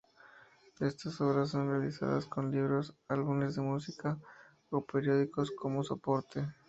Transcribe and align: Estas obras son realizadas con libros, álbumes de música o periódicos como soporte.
Estas 0.79 1.21
obras 1.21 1.49
son 1.51 1.69
realizadas 1.69 2.25
con 2.25 2.49
libros, 2.49 2.95
álbumes 3.07 3.53
de 3.55 3.61
música 3.61 4.17
o 4.71 4.83
periódicos 4.83 5.51
como 5.51 5.83
soporte. 5.83 6.43